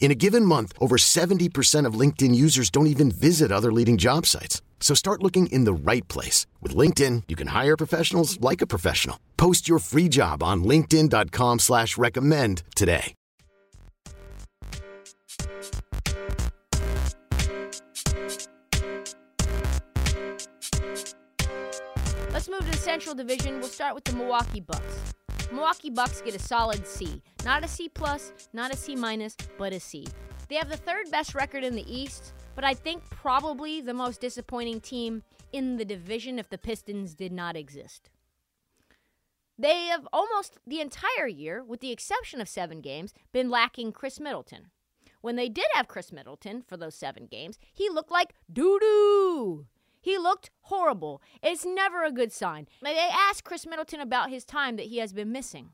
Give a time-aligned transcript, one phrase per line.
[0.00, 4.24] In a given month, over 70% of LinkedIn users don't even visit other leading job
[4.24, 4.62] sites.
[4.80, 6.46] So start looking in the right place.
[6.62, 9.18] With LinkedIn, you can hire professionals like a professional.
[9.36, 13.14] Post your free job on linkedin.com slash recommend today.
[22.30, 23.58] Let's move to the Central Division.
[23.58, 25.14] We'll start with the Milwaukee Bucks.
[25.50, 27.22] Milwaukee Bucks get a solid C.
[27.44, 30.06] Not a C plus, not a C minus, but a C.
[30.48, 34.20] They have the third best record in the East, but I think probably the most
[34.20, 38.10] disappointing team in the division if the Pistons did not exist.
[39.58, 44.20] They have almost the entire year, with the exception of seven games, been lacking Khris
[44.20, 44.70] Middleton.
[45.20, 49.66] When they did have Khris Middleton for those seven games, he looked like doo doo.
[50.08, 51.20] He looked horrible.
[51.42, 52.66] It's never a good sign.
[52.80, 55.72] They asked Khris Middleton about his time that he has been missing.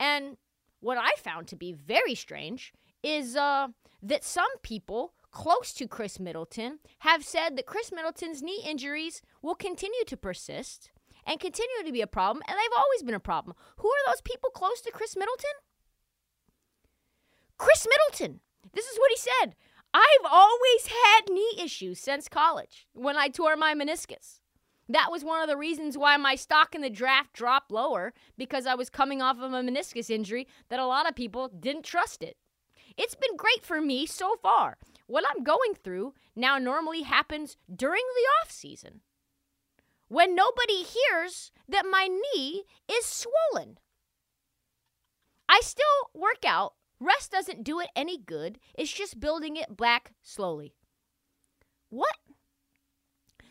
[0.00, 0.36] And
[0.80, 2.72] what I found to be very strange
[3.04, 3.68] is uh,
[4.02, 9.54] that some people close to Khris Middleton have said that Khris Middleton's knee injuries will
[9.54, 10.90] continue to persist
[11.24, 13.54] and continue to be a problem, and they've always been a problem.
[13.76, 15.54] Who are those people close to Khris Middleton?
[17.58, 18.40] Khris Middleton.
[18.74, 19.54] This is what he said.
[19.94, 24.40] I've always had knee issues since college when I tore my meniscus.
[24.88, 28.66] That was one of the reasons why my stock in the draft dropped lower because
[28.66, 32.22] I was coming off of a meniscus injury that a lot of people didn't trust
[32.22, 32.36] it.
[32.96, 34.76] It's been great for me so far.
[35.06, 39.00] What I'm going through now normally happens during the off season
[40.08, 43.78] when nobody hears that my knee is swollen.
[45.48, 48.60] I still work out Rest doesn't do it any good.
[48.78, 50.72] It's just building it back slowly.
[51.90, 52.14] What?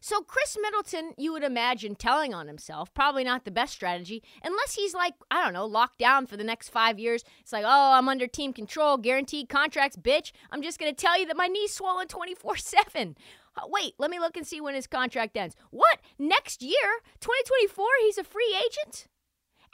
[0.00, 4.74] So, Khris Middleton, you would imagine telling on himself, probably not the best strategy, unless
[4.74, 7.22] he's like, I don't know, locked down for the next five years.
[7.40, 10.32] It's like, oh, I'm under team control, guaranteed contracts, bitch.
[10.50, 13.16] I'm just going to tell you that my knee's swollen 24 7.
[13.56, 15.54] Uh, wait, let me look and see when his contract ends.
[15.70, 16.00] What?
[16.18, 17.00] Next year?
[17.20, 17.86] 2024?
[18.02, 19.06] He's a free agent?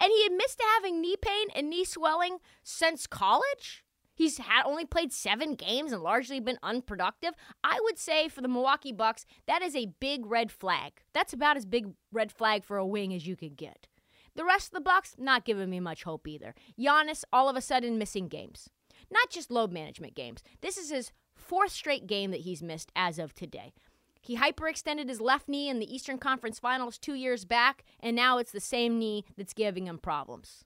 [0.01, 3.85] And he admits to having knee pain and knee swelling since college.
[4.15, 7.33] He's had only played seven games and largely been unproductive.
[7.65, 10.93] I would say for the Milwaukee Bucks, that is a big red flag.
[11.15, 13.87] That's about as big red flag for a wing as you could get.
[14.37, 16.55] The rest of the Bucks not giving me much hope either.
[16.79, 18.69] Giannis all of a sudden missing games.
[19.11, 20.43] Not just load management games.
[20.61, 23.73] This is his fourth straight game that he's missed as of today.
[24.21, 28.39] He hyperextended his left knee in the Eastern Conference Finals two years back, and now
[28.39, 30.65] it's the same knee that's giving him problems.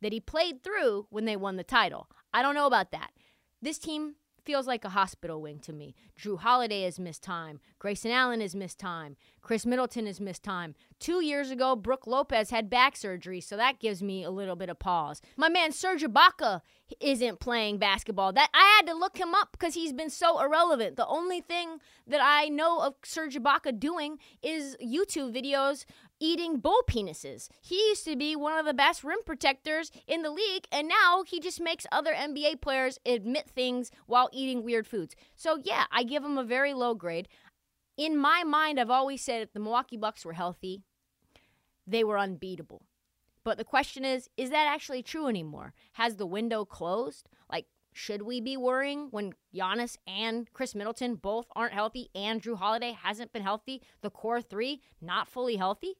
[0.00, 2.08] That he played through when they won the title.
[2.34, 3.12] I don't know about that.
[3.60, 5.94] This team feels like a hospital wing to me.
[6.18, 7.60] Jrue Holiday has missed time.
[7.78, 9.16] Grayson Allen has missed time.
[9.40, 10.74] Khris Middleton has missed time.
[10.98, 14.68] Two years ago, Brook Lopez had back surgery, so that gives me a little bit
[14.68, 15.20] of pause.
[15.36, 16.60] My man Serge Ibaka
[17.00, 18.32] isn't playing basketball.
[18.32, 20.96] That I had to look him up because he's been so irrelevant.
[20.96, 25.84] The only thing that I know of Serge Ibaka doing is YouTube videos
[26.22, 27.48] eating bull penises.
[27.60, 31.24] He used to be one of the best rim protectors in the league, and now
[31.26, 35.16] he just makes other NBA players admit things while eating weird foods.
[35.34, 37.26] So, yeah, I give him a very low grade.
[37.96, 40.82] In my mind, I've always said if the Milwaukee Bucks were healthy,
[41.88, 42.82] they were unbeatable.
[43.42, 45.74] But the question is, is that actually true anymore?
[45.94, 47.28] Has the window closed?
[47.50, 52.56] Like, should we be worrying when Giannis and Khris Middleton both aren't healthy and Jrue
[52.56, 53.82] Holiday hasn't been healthy?
[54.02, 55.96] The core three not fully healthy?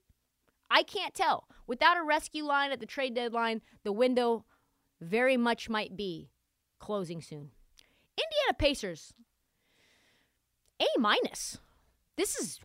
[0.72, 1.46] I can't tell.
[1.66, 4.46] Without a rescue line at the trade deadline, the window
[5.00, 6.30] very much might be
[6.78, 7.50] closing soon.
[8.16, 9.12] Indiana Pacers,
[10.80, 11.58] A minus.
[12.16, 12.60] This is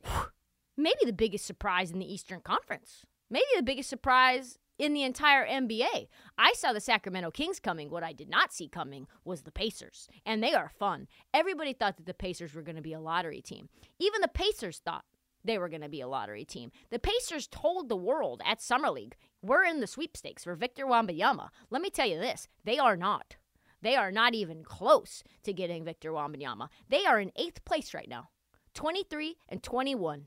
[0.77, 3.04] maybe the biggest surprise in the Eastern Conference.
[3.30, 6.07] Maybe the biggest surprise in the entire NBA.
[6.38, 7.89] I saw the Sacramento Kings coming.
[7.89, 11.07] What I did not see coming was the Pacers, and they are fun.
[11.33, 13.68] Everybody thought that the Pacers were going to be a lottery team.
[14.00, 15.04] Even the Pacers thought
[15.48, 16.72] they were going to be a lottery team.
[16.90, 21.50] The Pacers told the world at Summer League, we're in the sweepstakes for Victor Wembanyama.
[21.70, 23.38] Let me tell you this, they are not.
[23.82, 26.70] They are not even close to getting Victor Wembanyama.
[26.90, 28.30] They are in eighth place right now,
[28.74, 30.26] 23 and 21.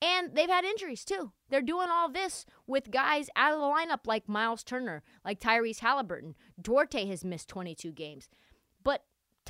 [0.00, 1.32] And they've had injuries too.
[1.48, 5.80] They're doing all this with guys out of the lineup like Miles Turner, like Tyrese
[5.80, 6.36] Halliburton.
[6.60, 8.28] Duarte has missed 22 games.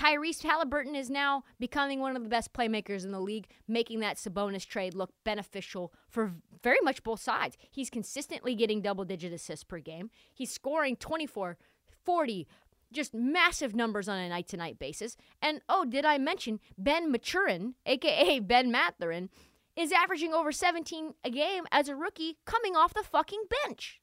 [0.08, 4.16] Tyrese Halliburton is now becoming one of the best playmakers in the league, making that
[4.16, 6.32] Sabonis trade look beneficial for
[6.62, 7.58] very much both sides.
[7.70, 10.10] He's consistently getting double digit assists per game.
[10.32, 11.58] He's scoring 24,
[12.04, 12.48] 40,
[12.90, 15.14] just massive numbers on a night to night basis.
[15.42, 19.28] And oh, did I mention Ben Mathurin, aka Ben Mathurin,
[19.76, 24.00] is averaging over 17 a game as a rookie coming off the fucking bench.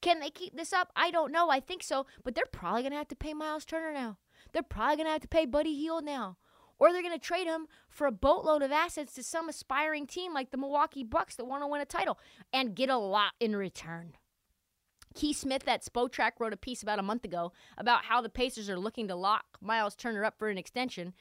[0.00, 0.92] Can they keep this up?
[0.94, 1.50] I don't know.
[1.50, 4.18] I think so, but they're probably going to have to pay Miles Turner now.
[4.54, 6.38] They're probably going to have to pay Buddy Hield now.
[6.78, 10.32] Or they're going to trade him for a boatload of assets to some aspiring team
[10.32, 12.18] like the Milwaukee Bucks that want to win a title
[12.52, 14.14] and get a lot in return.
[15.14, 18.70] Keith Smith at Spotrac wrote a piece about a month ago about how the Pacers
[18.70, 21.14] are looking to lock Miles Turner up for an extension.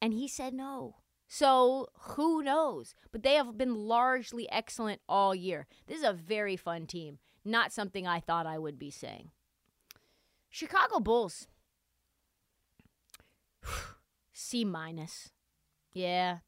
[0.00, 0.96] And he said no.
[1.28, 2.94] So who knows?
[3.12, 5.66] But they have been largely excellent all year.
[5.86, 7.18] This is a very fun team.
[7.44, 9.30] Not something I thought I would be saying.
[10.50, 11.46] Chicago Bulls.
[14.32, 15.30] C minus.
[15.92, 16.38] Yeah.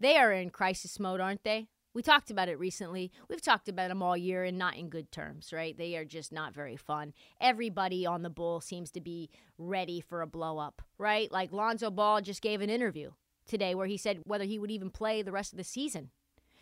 [0.00, 1.68] They are in crisis mode, aren't they?
[1.94, 3.12] We talked about it recently.
[3.28, 5.78] We've talked about them all year and not in good terms, right?
[5.78, 7.14] They are just not very fun.
[7.40, 11.30] Everybody on the Bull seems to be ready for a blow up, right?
[11.30, 13.12] Like Lonzo Ball just gave an interview
[13.46, 16.10] today where he said whether he would even play the rest of the season.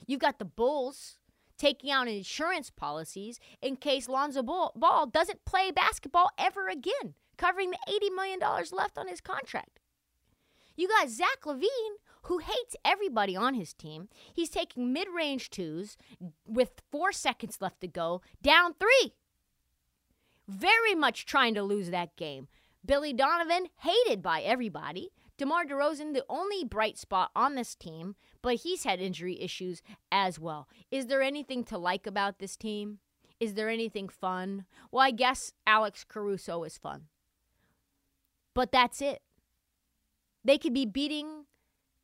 [0.06, 1.17] You've got the Bulls
[1.56, 7.79] taking out insurance policies in case Lonzo Ball doesn't play basketball ever again, covering the
[7.88, 8.41] $80 million
[8.73, 9.72] left on his contract.
[10.77, 14.09] You got Zach LaVine, who hates everybody on his team.
[14.33, 15.97] He's taking mid range twos
[16.47, 19.15] with four seconds left to go, down three.
[20.49, 22.49] Very much trying to lose that game.
[22.85, 25.11] Billy Donovan, hated by everybody.
[25.39, 30.39] DeMar DeRozan, the only bright spot on this team, but he's had injury issues as
[30.39, 30.69] well.
[30.91, 32.99] Is there anything to like about this team?
[33.41, 34.67] Is there anything fun?
[34.91, 37.07] Well, I guess Alex Caruso is fun.
[38.55, 39.23] But that's it.
[40.44, 41.44] They could be beating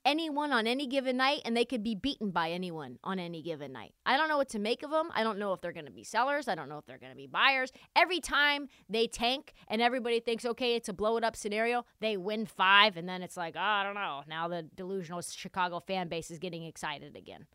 [0.05, 3.73] anyone on any given night and they could be beaten by anyone on any given
[3.73, 3.93] night.
[4.07, 5.11] I don't know what to make of them.
[5.15, 6.49] I don't know if they're going to be sellers.
[6.49, 7.73] I don't know if they're going to be buyers.
[7.95, 12.17] Every time they tank and everybody thinks, okay, it's a blow it up scenario, they
[12.17, 14.23] win five and then it's like, oh, I don't know.
[14.27, 17.47] Now the delusional Chicago fan base is getting excited again.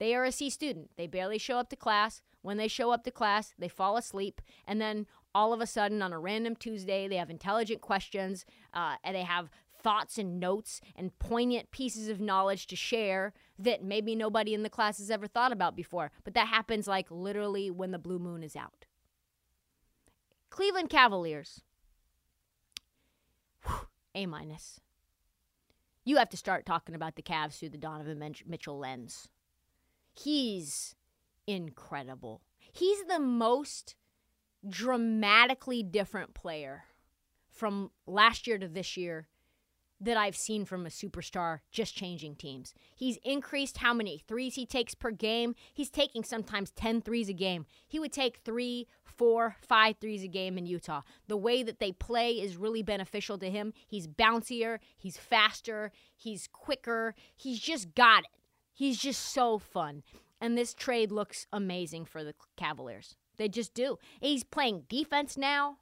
[0.00, 0.90] They are a C student.
[0.96, 2.22] They barely show up to class.
[2.42, 4.40] When they show up to class, they fall asleep.
[4.66, 8.96] And then all of a sudden, on a random Tuesday, they have intelligent questions uh,
[9.04, 9.50] and they have
[9.82, 14.70] thoughts and notes and poignant pieces of knowledge to share that maybe nobody in the
[14.70, 16.10] class has ever thought about before.
[16.24, 18.86] But that happens like literally when the blue moon is out.
[20.50, 21.62] Cleveland Cavaliers.
[24.14, 24.80] A minus.
[26.04, 29.28] You have to start talking about the Cavs through the Donovan Mitchell lens.
[30.12, 30.96] He's
[31.46, 32.42] incredible.
[32.72, 33.94] He's the most
[34.68, 36.84] dramatically different player
[37.48, 39.28] from last year to this year
[40.00, 42.74] that I've seen from a superstar just changing teams.
[42.94, 45.54] He's increased how many threes he takes per game.
[45.74, 47.66] He's taking sometimes 10 threes a game.
[47.86, 51.02] He would take three, four, five threes a game in Utah.
[51.28, 53.74] The way that they play is really beneficial to him.
[53.86, 57.14] He's bouncier, he's faster, he's quicker.
[57.36, 58.30] He's just got it.
[58.72, 60.02] He's just so fun.
[60.40, 63.16] And this trade looks amazing for the Cavaliers.
[63.36, 63.98] They just do.
[64.20, 65.78] He's playing defense now.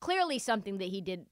[0.00, 1.26] Clearly, something that he did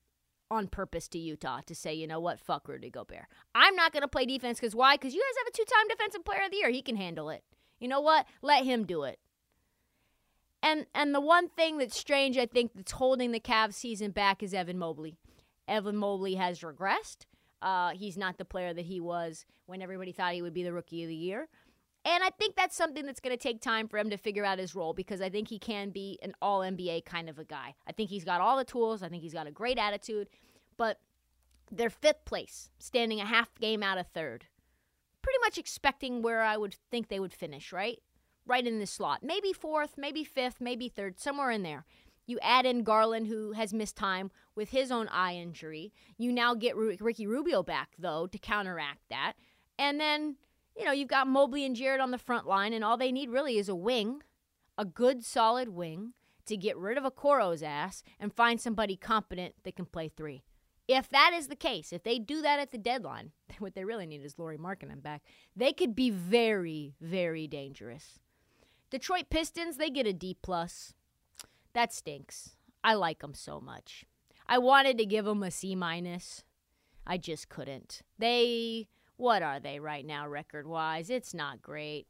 [0.50, 3.26] on purpose to Utah to say, you know what, fuck Rudy Gobert.
[3.54, 4.96] I'm not going to play defense because why?
[4.96, 6.70] Because you guys have a two time defensive player of the year.
[6.70, 7.44] He can handle it.
[7.78, 8.26] You know what?
[8.42, 9.18] Let him do it.
[10.62, 14.42] And and the one thing that's strange, I think, that's holding the Cavs season back
[14.42, 15.16] is Evan Mobley.
[15.66, 17.24] Evan Mobley has regressed.
[17.62, 20.72] Uh, he's not the player that he was when everybody thought he would be the
[20.72, 21.48] rookie of the year.
[22.04, 24.58] And I think that's something that's going to take time for him to figure out
[24.58, 27.74] his role because I think he can be an all NBA kind of a guy.
[27.86, 29.02] I think he's got all the tools.
[29.02, 30.28] I think he's got a great attitude.
[30.78, 30.98] But
[31.70, 34.46] they're fifth place, standing a half game out of third.
[35.22, 37.98] Pretty much expecting where I would think they would finish, right?
[38.46, 39.22] Right in this slot.
[39.22, 41.84] Maybe fourth, maybe fifth, maybe third, somewhere in there.
[42.26, 45.92] You add in Garland, who has missed time with his own eye injury.
[46.16, 49.34] You now get Ricky Rubio back, though, to counteract that.
[49.78, 50.36] And then
[50.80, 53.28] you know, you've got Mobley and Jarrett on the front line, and all they need
[53.28, 54.22] really is a wing,
[54.78, 56.14] a good, solid wing,
[56.46, 60.42] to get rid of Okoro's ass and find somebody competent that can play three.
[60.88, 64.06] If that is the case, if they do that at the deadline, what they really
[64.06, 65.22] need is Lauri Markkanen back.
[65.54, 68.18] They could be very, very dangerous.
[68.90, 70.94] Detroit Pistons, they get a D plus.
[71.74, 72.56] That stinks.
[72.82, 74.06] I like them so much.
[74.48, 76.42] I wanted to give them a C minus.
[77.06, 78.00] I just couldn't.
[78.18, 78.88] They,
[79.20, 81.10] what are they right now, record wise?
[81.10, 82.06] It's not great.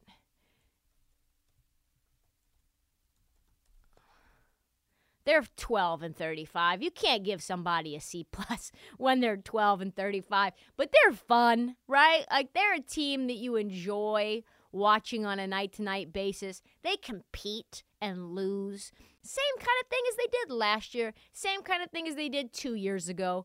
[5.25, 6.83] They're 12 and 35.
[6.83, 11.77] You can't give somebody a C plus when they're 12 and 35, but they're fun,
[11.87, 12.25] right?
[12.31, 16.63] Like they're a team that you enjoy watching on a night to night basis.
[16.83, 18.93] They compete and lose.
[19.23, 22.29] Same kind of thing as they did last year, same kind of thing as they
[22.29, 23.45] did two years ago.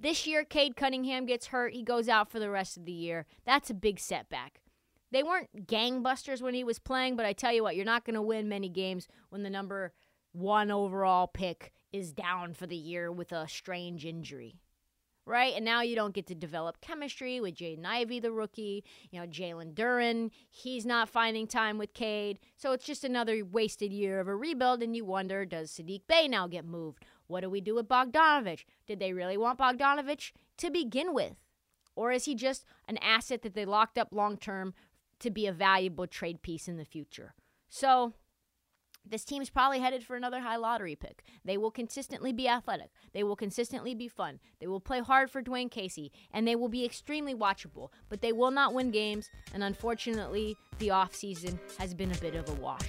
[0.00, 1.72] This year, Cade Cunningham gets hurt.
[1.72, 3.26] He goes out for the rest of the year.
[3.44, 4.60] That's a big setback.
[5.10, 8.14] They weren't gangbusters when he was playing, but I tell you what, you're not going
[8.14, 9.92] to win many games when the number
[10.30, 14.60] one overall pick is down for the year with a strange injury.
[15.26, 15.54] Right?
[15.54, 18.82] And now you don't get to develop chemistry with Jaden Ivey, the rookie.
[19.10, 22.38] You know, Jalen Duren, he's not finding time with Cade.
[22.56, 24.82] So it's just another wasted year of a rebuild.
[24.82, 27.04] And you wonder, does Saddiq Bey now get moved?
[27.28, 28.64] What do we do with Bogdanovich?
[28.86, 31.34] Did they really want Bogdanovich to begin with?
[31.94, 34.74] Or is he just an asset that they locked up long term
[35.20, 37.34] to be a valuable trade piece in the future?
[37.68, 38.14] So
[39.04, 41.22] this team's probably headed for another high lottery pick.
[41.44, 42.90] They will consistently be athletic.
[43.12, 44.38] They will consistently be fun.
[44.60, 48.32] They will play hard for Dwane Casey, and they will be extremely watchable, but they
[48.32, 52.88] will not win games, and unfortunately, the offseason has been a bit of a wash.